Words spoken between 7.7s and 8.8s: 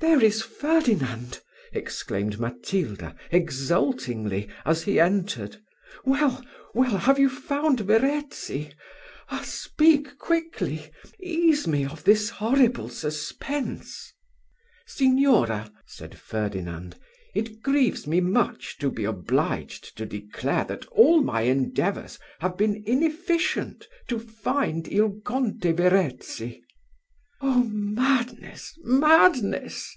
Verezzi?